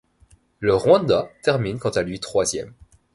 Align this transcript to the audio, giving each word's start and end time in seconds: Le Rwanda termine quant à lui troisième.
Le 0.59 0.73
Rwanda 0.73 1.29
termine 1.43 1.77
quant 1.77 1.91
à 1.91 2.01
lui 2.01 2.19
troisième. 2.19 2.73